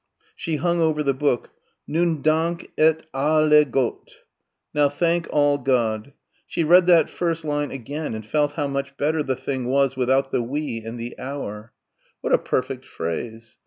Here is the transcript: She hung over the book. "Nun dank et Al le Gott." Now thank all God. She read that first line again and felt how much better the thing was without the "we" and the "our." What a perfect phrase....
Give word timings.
She 0.35 0.55
hung 0.55 0.79
over 0.81 1.03
the 1.03 1.13
book. 1.13 1.51
"Nun 1.87 2.23
dank 2.23 2.71
et 2.75 3.05
Al 3.13 3.45
le 3.47 3.63
Gott." 3.63 4.21
Now 4.73 4.89
thank 4.89 5.27
all 5.29 5.59
God. 5.59 6.13
She 6.47 6.63
read 6.63 6.87
that 6.87 7.07
first 7.07 7.45
line 7.45 7.69
again 7.69 8.15
and 8.15 8.25
felt 8.25 8.53
how 8.53 8.65
much 8.65 8.97
better 8.97 9.21
the 9.21 9.35
thing 9.35 9.65
was 9.67 9.95
without 9.95 10.31
the 10.31 10.41
"we" 10.41 10.79
and 10.83 10.99
the 10.99 11.19
"our." 11.19 11.71
What 12.21 12.33
a 12.33 12.39
perfect 12.39 12.83
phrase.... 12.83 13.59